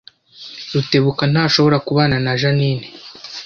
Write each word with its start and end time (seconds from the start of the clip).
Rutebuka 0.73 1.23
ntashobora 1.31 1.77
kubana 1.87 2.15
na 2.25 2.31
Jeaninne 2.39 2.87